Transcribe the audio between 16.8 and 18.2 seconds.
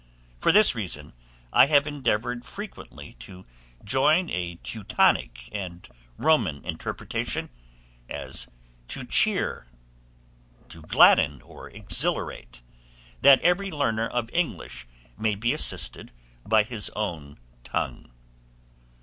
own tongue.